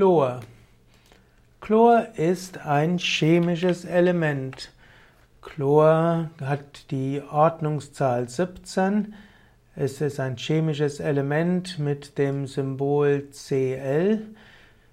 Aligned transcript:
Chlor. 0.00 0.40
Chlor 1.60 2.06
ist 2.16 2.64
ein 2.64 2.96
chemisches 2.96 3.84
Element. 3.84 4.72
Chlor 5.42 6.30
hat 6.40 6.90
die 6.90 7.20
Ordnungszahl 7.30 8.26
17. 8.26 9.12
Es 9.76 10.00
ist 10.00 10.18
ein 10.18 10.38
chemisches 10.38 11.00
Element 11.00 11.78
mit 11.78 12.16
dem 12.16 12.46
Symbol 12.46 13.28
Cl. 13.30 14.22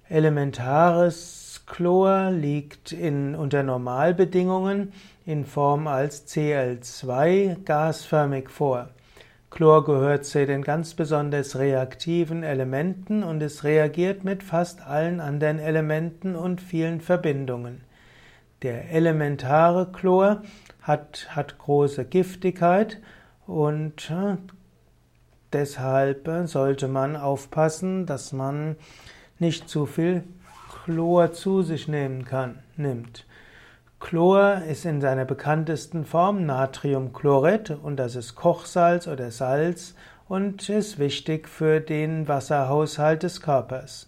Elementares 0.09 1.61
Chlor 1.67 2.31
liegt 2.31 2.91
in, 2.91 3.33
unter 3.33 3.63
Normalbedingungen 3.63 4.91
in 5.25 5.45
Form 5.45 5.87
als 5.87 6.27
Cl2 6.27 7.63
gasförmig 7.63 8.49
vor. 8.49 8.89
Chlor 9.49 9.85
gehört 9.85 10.25
zu 10.25 10.45
den 10.45 10.61
ganz 10.61 10.93
besonders 10.93 11.57
reaktiven 11.57 12.43
Elementen 12.43 13.23
und 13.23 13.41
es 13.41 13.63
reagiert 13.63 14.23
mit 14.23 14.43
fast 14.43 14.81
allen 14.81 15.21
anderen 15.21 15.59
Elementen 15.59 16.35
und 16.35 16.59
vielen 16.59 16.99
Verbindungen. 16.99 17.81
Der 18.61 18.91
elementare 18.91 19.91
Chlor 19.91 20.41
hat, 20.81 21.27
hat 21.29 21.57
große 21.59 22.05
Giftigkeit 22.05 22.99
und 23.45 24.11
äh, 24.11 24.35
deshalb 25.53 26.29
sollte 26.45 26.87
man 26.89 27.15
aufpassen, 27.15 28.05
dass 28.05 28.33
man 28.33 28.75
nicht 29.39 29.69
zu 29.69 29.85
viel 29.85 30.23
Chlor 30.83 31.31
zu 31.31 31.61
sich 31.61 31.87
nehmen 31.87 32.25
kann, 32.25 32.59
nimmt. 32.75 33.25
Chlor 33.99 34.61
ist 34.69 34.85
in 34.85 35.01
seiner 35.01 35.25
bekanntesten 35.25 36.05
Form 36.05 36.45
Natriumchlorid 36.45 37.71
und 37.81 37.97
das 37.97 38.15
ist 38.15 38.35
Kochsalz 38.35 39.07
oder 39.07 39.31
Salz 39.31 39.95
und 40.29 40.69
ist 40.69 40.99
wichtig 40.99 41.49
für 41.49 41.81
den 41.81 42.27
Wasserhaushalt 42.27 43.23
des 43.23 43.41
Körpers. 43.41 44.07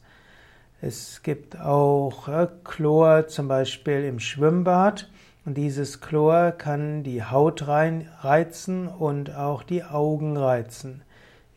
Es 0.79 1.23
gibt 1.23 1.59
auch 1.59 2.27
äh, 2.27 2.47
Chlor 2.63 3.27
zum 3.27 3.47
Beispiel 3.47 4.05
im 4.05 4.19
Schwimmbad 4.19 5.09
und 5.43 5.55
dieses 5.55 6.01
Chlor 6.01 6.51
kann 6.51 7.01
die 7.01 7.23
Haut 7.23 7.67
reizen 7.67 8.87
und 8.87 9.35
auch 9.35 9.63
die 9.63 9.83
Augen 9.83 10.37
reizen. 10.37 11.01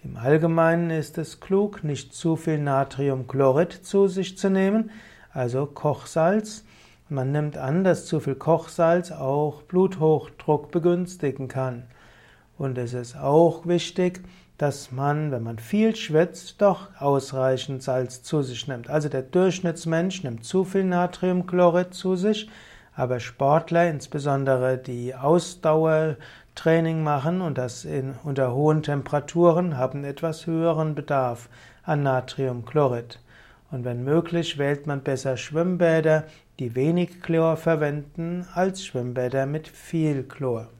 Im 0.03 0.17
Allgemeinen 0.17 0.91
ist 0.91 1.19
es 1.19 1.39
klug, 1.41 1.84
nicht 1.84 2.15
zu 2.15 2.37
viel 2.37 2.59
Natriumchlorid 2.59 3.73
zu 3.73 4.09
sich 4.09 4.39
zu 4.39 4.49
nehmen, 4.49 4.91
also 5.33 5.67
Kochsalz, 5.67 6.65
man 7.08 7.33
nimmt 7.33 7.56
an, 7.56 7.84
dass 7.84 8.06
zu 8.06 8.20
viel 8.20 8.34
Kochsalz 8.34 9.11
auch 9.11 9.62
Bluthochdruck 9.62 10.70
begünstigen 10.70 11.48
kann. 11.48 11.84
Und 12.59 12.78
es 12.78 12.94
ist 12.94 13.17
auch 13.17 13.67
wichtig, 13.67 14.22
dass 14.59 14.92
man, 14.92 15.33
wenn 15.33 15.42
man 15.42 15.59
viel 15.59 15.97
schwitzt, 15.97 16.62
doch 16.62 16.89
ausreichend 17.00 17.83
Salz 17.83 18.22
zu 18.22 18.42
sich 18.42 18.69
nimmt. 18.69 18.89
Also 18.89 19.09
der 19.09 19.22
Durchschnittsmensch 19.22 20.22
nimmt 20.22 20.44
zu 20.44 20.64
viel 20.64 20.84
Natriumchlorid 20.84 21.92
zu 21.92 22.14
sich, 22.14 22.48
aber 22.94 23.19
Sportler, 23.20 23.89
insbesondere 23.89 24.78
die 24.78 25.14
Ausdauertraining 25.14 27.03
machen 27.03 27.41
und 27.41 27.59
das 27.59 27.84
in, 27.84 28.14
unter 28.22 28.55
hohen 28.55 28.83
Temperaturen, 28.83 29.78
haben 29.78 30.05
etwas 30.05 30.47
höheren 30.47 30.94
Bedarf 30.94 31.48
an 31.83 32.03
Natriumchlorid. 32.03 33.19
Und 33.72 33.84
wenn 33.84 34.05
möglich, 34.05 34.59
wählt 34.59 34.87
man 34.87 35.03
besser 35.03 35.37
Schwimmbäder, 35.39 36.25
die 36.63 36.77
wenig 36.77 37.21
Chlor 37.21 37.57
verwenden, 37.57 38.47
als 38.55 38.87
Schwimmbäder 38.87 39.47
mit 39.47 39.67
viel 39.67 40.23
Chlor. 40.23 40.71